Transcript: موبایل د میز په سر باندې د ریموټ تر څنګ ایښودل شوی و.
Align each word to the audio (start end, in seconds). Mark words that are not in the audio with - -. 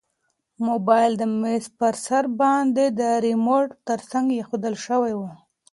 موبایل 0.67 1.11
د 1.17 1.23
میز 1.41 1.65
په 1.77 1.87
سر 2.05 2.23
باندې 2.41 2.85
د 2.99 3.01
ریموټ 3.25 3.67
تر 3.87 3.99
څنګ 4.11 4.27
ایښودل 4.37 4.75
شوی 4.85 5.13
و. 5.19 5.21